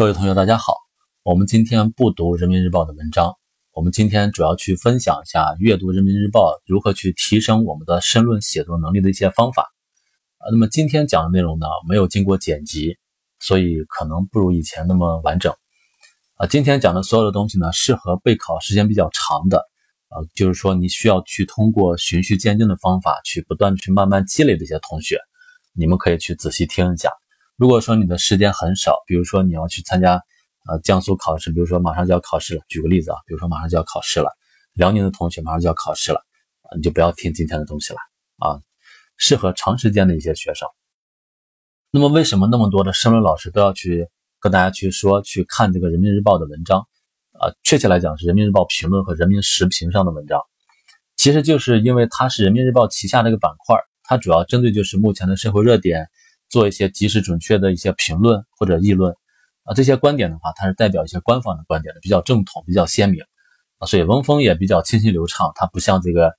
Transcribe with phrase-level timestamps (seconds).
[0.00, 0.78] 各位同学，大家好。
[1.24, 3.34] 我们今天不读人民日报的文章，
[3.74, 9.70] 我们今天主要去分享一下阅读人民日报如何去提升我们的申论写作能力的一些方法。
[10.38, 12.96] 啊，那么今天讲的内容呢，没有经过剪辑，
[13.40, 15.52] 所以可能不如以前那么完整。
[16.36, 19.58] 啊，今天讲的所有的东西呢，适合备考时间比较长的，
[20.08, 25.18] 啊，就是说你需要去通过循序渐进的方法去不断去慢慢积累这些同学，
[25.74, 27.10] 你们可以去仔细听一下。
[27.60, 30.14] 如果说你的时间很少，比如说你要去参加
[30.66, 34.30] 呃江苏考试，比如说马上就要考试了，举个例子啊，比如说马上就要考试了，
[34.72, 36.24] 辽宁的同学马上就要考试了，
[36.74, 37.98] 你就不要听今天的东西了
[38.38, 38.56] 啊，
[39.18, 40.66] 适合长时间的一些学生。
[41.90, 44.08] 那么为什么那么多的申论老师都要去
[44.40, 46.88] 跟大家去说去看这个人民日报的文章
[47.32, 47.52] 啊？
[47.62, 50.40] 确切来讲是人民日报评论和人民时评上的文章，
[51.14, 56.08] 其实就是因为它是人民日报旗下的一个板块，它主要针对就是目前的社会热点。
[56.50, 59.14] 做一些及时准确的一些评论或者议论
[59.62, 63.22] 啊，这些观点的话，它是代表一些官方的观点的，比较正统，比较鲜明
[63.78, 65.52] 啊，所以文风也比较清晰流畅。
[65.54, 66.32] 它不像这个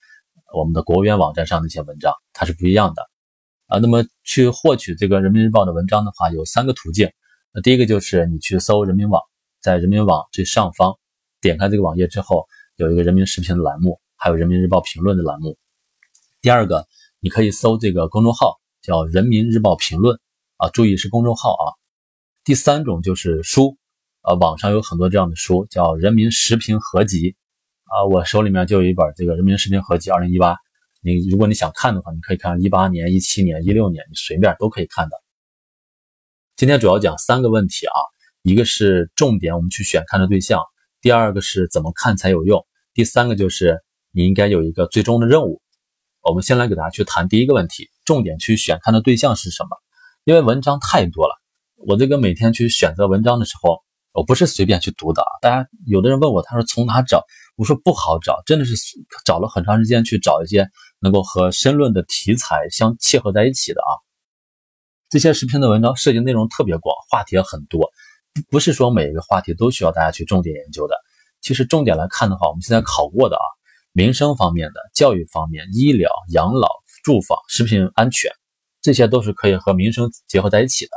[0.53, 3.09] 我们的国务院网站上的一些文章，它是不一样的
[3.67, 3.79] 啊。
[3.79, 7.09] 那么去获取这个人民日报的文章的话，有三个途径。
[7.53, 9.21] 那第一个就是你去搜人民网，
[9.61, 10.97] 在人民网最上方
[11.39, 15.57] 点开这个网页之后，有一个人民时评的栏目，还有人民日报评论的栏目。
[16.41, 16.85] 第二个，
[17.21, 18.59] 你可以搜这个公众号。
[18.81, 20.19] 叫人民日报评论
[20.57, 21.65] 啊，注意是公众号啊。
[22.43, 23.77] 第三种就是书，
[24.23, 27.35] 呃，网上有很多这样的书，叫人民时评合集
[27.83, 28.05] 啊。
[28.05, 30.57] 我手里面就有一本这个人民时评合集二零一八，
[31.01, 35.15] 你如果你想看的话，你可以看一八年、一七年、一六年，你随便都可以看的。
[36.55, 37.97] 今天主要讲三个问题啊，
[38.41, 40.61] 一个是重点我们去选看的对象，
[40.99, 45.61] 第二个是怎么看才有用，第三个就是你应该有一个最终的任务。
[46.23, 47.87] 我们先来给大家去谈第一个问题。
[48.11, 49.69] 重点去选看的对象是什么？
[50.25, 51.33] 因为文章太多了，
[51.87, 53.79] 我这个每天去选择文章的时候，
[54.11, 55.23] 我不是随便去读的。
[55.41, 57.23] 大家有的人问我，他说从哪找？
[57.55, 58.75] 我说不好找，真的是
[59.23, 60.67] 找了很长时间去找一些
[60.99, 63.95] 能够和申论的题材相契合在一起的啊。
[65.09, 67.89] 这些视频的文章涉及内容特别广，话题也很多，
[68.49, 70.95] 不是说每一个话题都需要大家去重点研究的。
[71.39, 73.47] 其实重点来看的话，我们现在考过的啊，
[73.93, 76.80] 民生方面的、教育方面、医疗、养老。
[77.03, 78.31] 住房、食品安全，
[78.81, 80.91] 这些都是可以和民生结合在一起的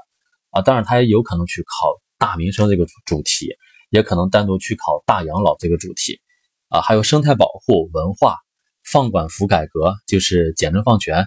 [0.50, 0.62] 啊。
[0.62, 3.54] 当然，它也有可能去考大民生这个主题，
[3.90, 6.20] 也可能单独去考大养老这个主题
[6.68, 6.80] 啊。
[6.80, 8.36] 还有生态保护、文化、
[8.84, 11.26] 放管服改革，就是简政放权，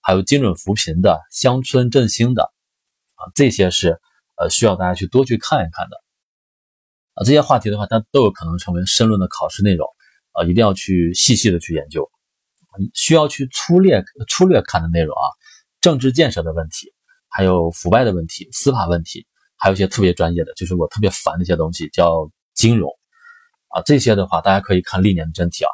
[0.00, 2.42] 还有精准扶贫的、乡村振兴的
[3.14, 4.00] 啊，这些是
[4.36, 5.96] 呃需要大家去多去看一看的
[7.14, 7.24] 啊。
[7.24, 9.88] 这些话题的话，它都有可能成为申论的考试内容
[10.32, 12.10] 啊，一定要去细细的去研究。
[12.94, 15.26] 需要去粗略粗略看的内容啊，
[15.80, 16.92] 政治建设的问题，
[17.28, 19.26] 还有腐败的问题、司法问题，
[19.56, 22.90] 还有一些特别专业的，就是我特别烦的一些东西，叫金融
[23.68, 23.82] 啊。
[23.84, 25.70] 这些的话，大家可以看历年的真题啊，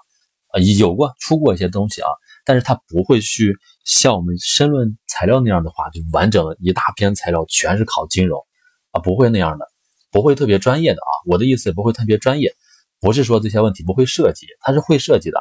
[0.53, 2.09] 啊有过出过一些东西啊，
[2.45, 8.45] 但是它不会去像我们申论材料那样的话，就完整的一大篇材料全是考金融
[8.91, 9.67] 啊，不会那样的，
[10.11, 11.11] 不会特别专业的啊。
[11.27, 12.53] 我的意思不会特别专业，
[13.01, 15.41] 不是说这些问题不会设计，它是会设计的。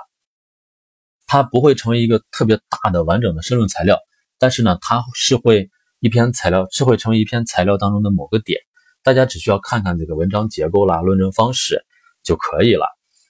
[1.34, 3.98] 它不会成为一个特别大的完整的申论材料，
[4.38, 5.70] 但是呢，它是会
[6.02, 8.60] 一篇材料是会成为一篇材料当中的某个点，
[9.02, 11.86] 大家只需要看看这个文章结构啦、论证方式
[12.22, 12.86] 就可以了。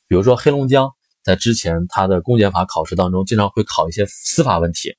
[0.08, 0.90] 比如说黑龙江
[1.24, 4.96] 在之前它的公检法考试当中经常会考一些司法问题，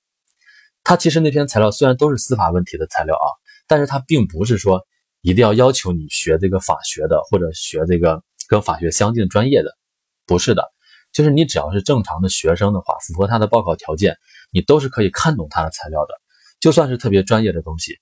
[0.84, 3.26] 它其实那篇材料虽然都是司法问题的材料啊，
[3.66, 4.80] 但是它并不是说
[5.22, 9.76] 一定要要求你学这个法学的或者学这个跟法学相近专业的，
[10.24, 10.71] 不是的。
[11.12, 14.16] 就是你只要是正常的学生的话，符合他的报考条件，
[14.50, 16.14] 你都是可以看懂他的材料的。
[16.58, 17.98] 就算是特别专业的东西，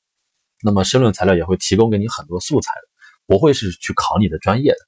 [0.62, 2.88] 那么申论材料也会提供给你很多素材的，
[3.26, 4.78] 不会是去考你的专业的。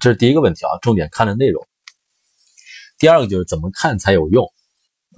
[0.00, 1.66] 这是第一个问题啊，重点看的内容。
[2.98, 4.46] 第二个就是怎么看才有用？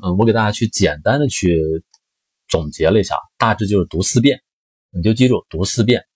[0.02, 1.84] 嗯，我给大家去简单的去
[2.48, 4.40] 总结了一下，大致就是读四遍，
[4.90, 6.06] 你就记住读四遍。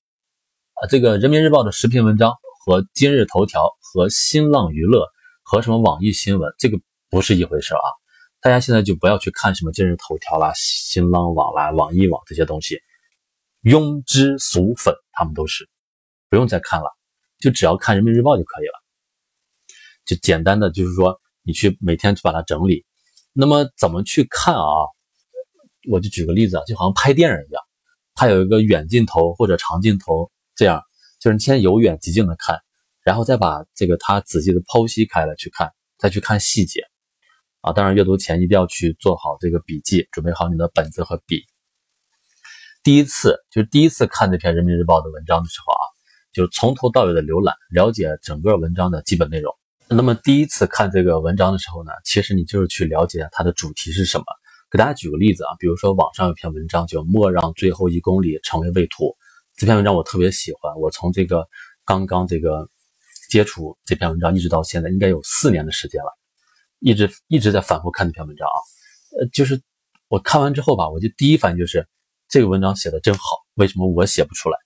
[0.75, 2.33] 啊，这个人民日报的时评文章
[2.65, 5.07] 和今日头条和新浪娱乐。
[5.51, 7.83] 和什么网易新闻这个不是一回事啊！
[8.41, 12.79] 大家现在就不要去看什么今日头条啦、新浪网啦、网易网这些东西，
[13.65, 15.69] 庸脂俗粉，他们都是
[16.29, 16.97] 不用再看了，
[17.41, 18.75] 就只要看人民日报就可以了。
[20.07, 22.87] 就简单的就是说，你去每天去把它整理。
[23.33, 24.63] 那么怎么去看啊？
[25.91, 27.61] 我就举个例子啊，就好像拍电影一样，
[28.15, 30.81] 它有一个远镜头或者长镜头，这样
[31.19, 32.57] 就是你先由远及近的看。
[33.05, 36.83] 然后再把这个他仔细的剖析开了去看，再去看细节
[37.61, 37.73] 啊！
[37.73, 41.45] 当然，阅读前一定要去做好这个笔记，准备好你的本子和笔。
[42.83, 45.85] 第一次就是第一次看这篇人民日报的文章的时候啊，
[46.33, 49.55] 就是从头到尾的浏览，了解整个文章的基本内容。
[49.89, 54.25] 那么第一次看这个文章的时候呢，其实你就是去了解它的主题是什么。
[54.71, 59.17] 给大家举个例子啊，比如说网上有篇文章叫“莫让最后一公里成为畏途”，
[59.59, 60.73] 这篇文章我特别喜欢。
[60.77, 61.45] 我从这个
[61.85, 62.69] 刚刚这个
[63.31, 66.13] 接触这篇文章，一直到现在，应该有四年的时间了，
[66.81, 68.59] 一直一直在反复看这篇文章啊。
[69.19, 69.63] 呃，就是
[70.09, 71.89] 我看完之后吧，我就第一反应就是
[72.29, 73.23] 这个文章写的真好，
[73.55, 74.59] 为什么我写不出来？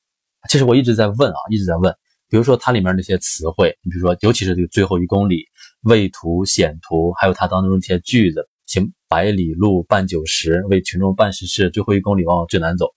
[0.48, 1.94] 其实我一直在问啊，一直在问。
[2.30, 5.44] 比如说它里面那些词汇，你比如说，尤其是这个最后一公里、
[5.82, 12.88] 畏途、险途，还有它当中一些句子，行百里路，半九十，为群众办实事，最后一公里往往最难走。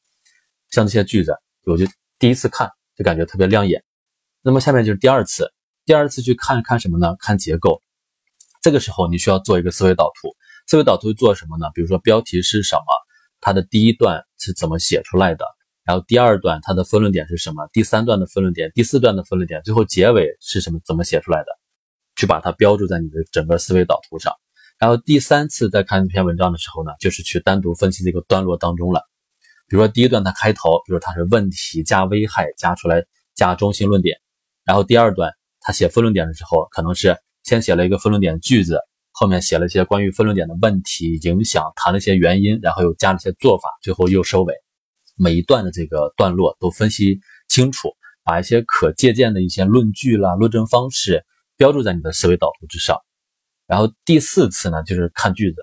[0.72, 1.36] 像这些句子，
[1.66, 1.86] 我就
[2.18, 3.84] 第一次看就感觉特别亮眼。
[4.42, 5.52] 那么下面就是第二次，
[5.88, 7.16] 第二次去看看什么呢？
[7.18, 7.82] 看结构。
[8.62, 10.36] 这个时候你需要做一个思维导图。
[10.68, 11.72] 思维导图做什么呢？
[11.74, 12.84] 比如说标题是什么，
[13.40, 15.46] 它的第一段是怎么写出来的，
[15.86, 21.48] 然后第二段它的分论点是什么，第三段的分论点，第四段的分论点，最后结尾是什么，怎么写出来的，
[22.18, 24.34] 去把它标注在你的整个思维导图上。
[24.78, 29.04] 然后第三次再看这篇文章的时候呢，就是去单独分析这个段落当中了。
[29.70, 33.06] 比如说第一段它开头，比如它是问题加危害加出来
[33.36, 34.18] 加中心论点，
[34.66, 35.32] 然后第二段
[35.68, 38.80] 他写分论点的时候，可能是先写了一个分论点句子。
[39.12, 44.54] 后面写了一些关于分论点的问题、影响，谈了一些原因，然后又加了一些做法，最后又收尾。
[45.18, 47.20] 每一段的这个段落都分析
[47.50, 47.90] 清楚，
[48.24, 51.26] 把一些可借鉴的一些论据啦、论证方式
[51.58, 52.98] 标注在你的思维导图之上。
[53.66, 55.58] 然后第四次呢，就是看句子，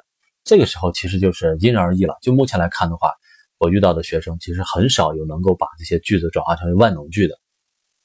[0.44, 2.18] 这个时候其实就是因人而异了。
[2.20, 3.10] 就目前来看的话，
[3.56, 7.38] 我遇到的学生其实很少有能够把这些句子转化成为万能句的。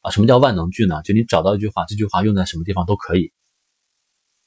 [0.02, 1.02] 啊，什么叫万能句呢？
[1.04, 3.32] 就你找到一句话，这句话用在什么地方都可以。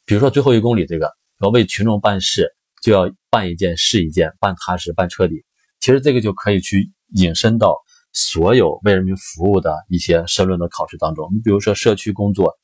[0.04, 2.48] 比如说最后一公里这个，要为群众办事，
[2.82, 5.44] 就要办一件是一件，办踏实，办彻底。
[5.80, 7.76] 其实这个就可以去引申到
[8.12, 11.28] 所有为人民服务的一些申论的考试当中。
[11.32, 12.54] 你比如说社区工作，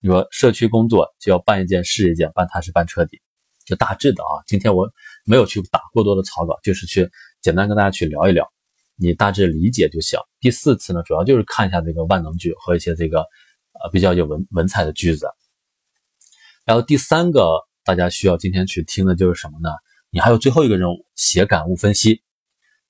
[0.00, 3.20] 你说社区工作就要办一件是一件，办踏实，办彻底。
[3.64, 4.88] 就大致的啊，今天我
[5.24, 7.10] 没有去打过多的草稿，就是去
[7.42, 8.48] 简单跟大家去聊一聊，
[8.96, 10.18] 你大致理解就行。
[10.40, 15.28] 第四次呢，主要就是看一下这个万能句和一些这个呃比较有文文采的句子。
[16.64, 19.70] 然后第三个大家需要今天去听的就是什么呢？
[20.10, 22.22] 你还有最后一个任务，写感悟分析。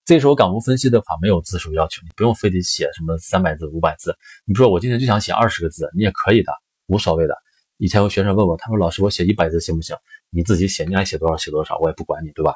[0.05, 4.17] 这时候感悟分析的话没有字数要求，你不用非得写什么三百字、五百字。
[4.45, 6.53] 你比如说我今天就想写二十个字，你也可以的，
[6.87, 7.37] 无所谓的。
[7.79, 9.97] 以前有学生问我，他说老师我写一百字行不行？
[10.31, 12.55] 你自己写，你爱写多少写多少，我也不管你，对吧？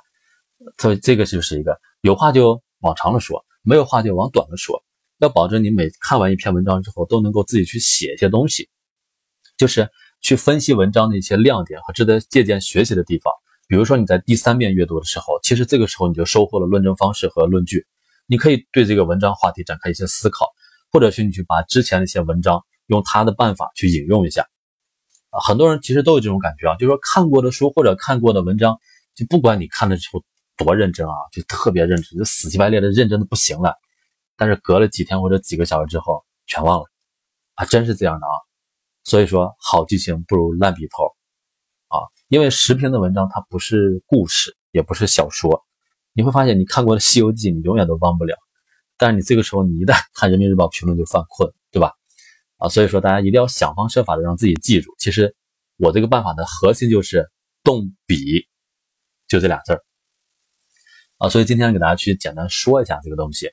[0.79, 4.83] 所以这个就是一个有话就往长了说，没有话就往短了说，
[5.19, 8.69] 要保证你每看完一篇文章之后都能够自己去写一些东西，
[9.57, 9.89] 就是。
[10.23, 13.33] 去分析文章的一些亮点和值得借鉴学习的地方。
[13.67, 17.87] 比如说你在第三遍阅读的时候，其实这个时候你就收获了论证方式和论据，
[18.27, 20.45] 你可以对这个文章话题展开一些思考，
[20.93, 24.43] 或者是你去把之前的一些文章用他的办法去引用一下。
[25.31, 28.79] 啊，很多人其实都有这种感觉啊，就是说看过的书或者看过的文章，
[29.15, 30.23] 就不管你看的时候
[30.65, 33.75] 多认真啊，就特别认真，就死乞白赖的认真的不行了，
[34.37, 36.87] 但是隔了几天或者几个小时之后全忘了，
[37.55, 38.33] 啊，真是这样的啊。
[39.05, 41.05] 所以说，好记性不如烂笔头，
[41.89, 45.65] 啊，因为时评的文章它不是故事，也不是小说，
[46.13, 48.37] 你会发现你看过的《西游记》，你永远都忘不了。
[48.99, 51.93] 但是你这个时候，你一旦 看《人民日报》评论就犯困，对吧？
[52.59, 54.95] 啊，所以说大家一定要想方设法的让自己记住。
[54.99, 55.35] 其实
[55.79, 57.31] 我这个办法的核心就是
[57.65, 58.47] 动笔，
[59.27, 59.83] 就这俩字儿。
[61.21, 63.47] 啊，所以今天给大家去简单说一下这个东西。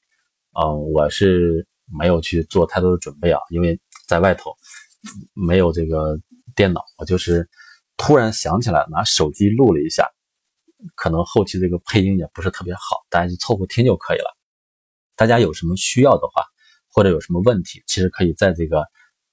[0.59, 4.55] 嗯，我是没有去做太多的准备啊，因为在外头。
[5.35, 6.19] 没有这个
[6.55, 7.47] 电脑，我就是
[7.97, 10.09] 突然想起来拿手机录了一下，
[10.95, 14.35] 可能后期这个配音也不是特别好，大家就凑合听就可以了。
[15.15, 16.43] 大家有什么需要的话，
[16.91, 18.79] 或者有什么问题，其实可以在这个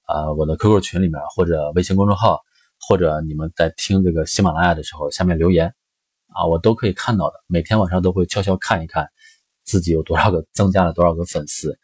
[0.07, 2.39] 呃我的 QQ 群里面，或者微信公众号，
[2.87, 5.73] 或者你们在听这个喜马拉雅的时候下面留言
[6.35, 7.35] 啊，我都可以看到的。
[7.47, 9.07] 每天晚上都会悄悄看一看
[9.63, 11.79] 自己有多少个增加了多少个粉丝。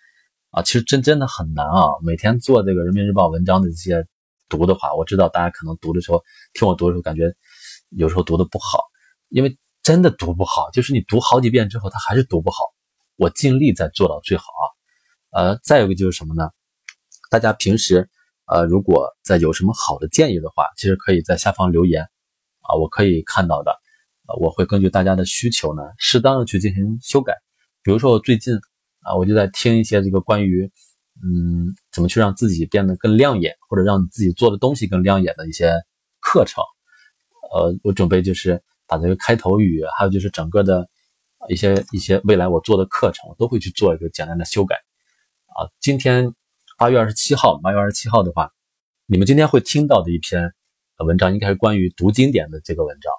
[0.51, 1.87] 啊，其实真真的很难啊！
[2.03, 4.05] 每天做这个人民日报文章的这些
[4.49, 7.33] 读的话，我知道大家可能读的时候，听我读的时候，感觉
[7.89, 8.83] 有时候读的不好，
[9.29, 12.65] 因为真的读不好，就是你读好几遍之后，他还是读不好。
[13.15, 14.63] 我尽力在做到最好啊。
[15.31, 16.49] 呃，再有一个就是什么呢？
[17.29, 18.09] 大家平时
[18.45, 22.03] 呃，如果在有什么好的建议的话，其实可以在下方留言
[22.59, 23.73] 啊，我可以看到的，
[24.39, 27.33] 我会根据大家的需求呢，适当的去进行修改。
[27.83, 28.53] 比如说我最近。
[29.03, 30.71] 啊，我就在听一些这个关于，
[31.23, 35.73] 嗯，怎么去让自己变得更亮眼，或者让你自己做的东西更亮眼的一些
[36.19, 36.63] 课程。
[37.51, 40.87] 呃，我准备就是把这个开头语，还有就是整个的
[41.49, 44.75] 一些一些未来我做的课程，我都会去做一个简单的修改。
[44.75, 46.31] 啊，今天
[46.77, 48.51] 八月二十七号，八月二十七号的话，
[49.07, 50.53] 你们今天会听到的一篇
[50.99, 53.11] 文章，应该是关于读经典的这个文章。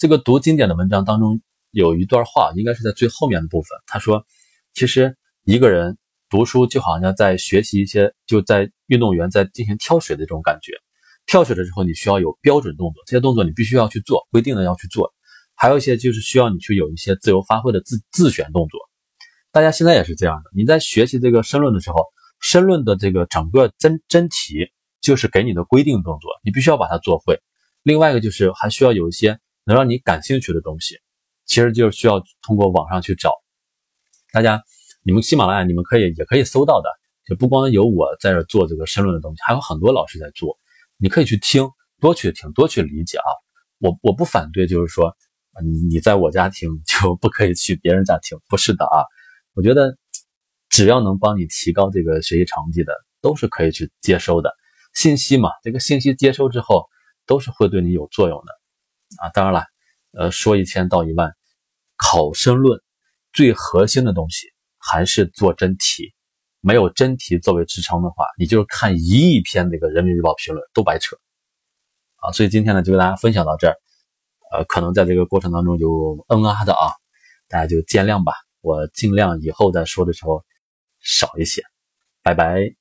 [0.00, 1.42] 这个读经典的文章当中
[1.72, 3.68] 有一段话，应该是在最后面的部分。
[3.86, 4.24] 他说，
[4.72, 5.14] 其实
[5.44, 5.98] 一个人
[6.30, 10.72] 读书就好像在学习一些，就在运动员在进行跳水的这种感觉。
[11.26, 15.12] 跳水的时候，你需要有标准动作，这些动作你必须要去做，规定的要去做。
[15.54, 18.80] 还有一些就是需要你去有一些自由发挥的自自选动作。
[19.52, 22.06] 大家现在也是这样的，你在学习这个申论的时候，
[22.40, 24.70] 申论的这个整个真真题
[25.02, 27.38] 就是给你的规定动作，你必须要把它做会。
[27.82, 30.96] 另外一个就是还需要有一些能让你感兴趣的东西，
[31.46, 33.34] 其实就是需要通过网上去找。
[34.32, 34.62] 大家，
[35.02, 36.88] 你们喜马拉雅你们可以也可以搜到的，
[37.26, 40.58] 就不光有我在这做这个申论的东西，还有很多老师在做，
[40.96, 41.68] 你可以去听，
[42.00, 43.28] 多去听，多去理解啊。
[43.78, 45.16] 我我不反对，就是说。
[45.90, 49.04] 你在我家听 就不可以去别人家听，不是的啊！
[49.52, 49.98] 我觉得
[50.70, 54.54] 只要能帮你提高这个学习成绩的，都是可以去接收的
[54.94, 55.50] 信息嘛。
[55.62, 56.86] 这个信息接收之后，
[57.26, 58.59] 都是会对你有作用的
[59.18, 59.28] 啊！
[59.30, 59.64] 当然了，
[60.12, 61.30] 呃，说一千道一万，
[61.96, 62.80] 考申论
[63.32, 64.46] 最核心的东西
[64.78, 66.14] 还是做真题。
[66.62, 71.16] 没有真题作为支撑的话，你就是看一亿篇这个人民日报评论都白扯
[72.16, 72.32] 啊！
[72.32, 73.74] 所以今天呢，就跟大家分享到这儿。
[74.52, 76.92] 呃，可能在这个过程当中就嗯啊的啊，
[77.48, 78.32] 大家就见谅吧。
[78.60, 80.44] 我尽量以后再说的时候
[81.00, 81.62] 少一些。
[82.22, 82.79] 拜拜。